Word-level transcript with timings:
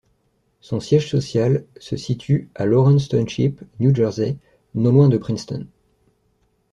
Son 0.61 0.79
siège 0.79 1.07
social 1.11 1.63
se 1.79 1.95
situe 1.95 2.49
à 2.55 2.65
Lawrence 2.65 3.07
Township, 3.07 3.61
New 3.79 3.93
Jersey, 3.93 4.35
non 4.73 4.93
loin 4.93 5.09
de 5.09 5.17
Princeton. 5.19 5.67